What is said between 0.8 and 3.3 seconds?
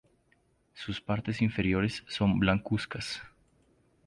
partes inferiores son blancuzcas.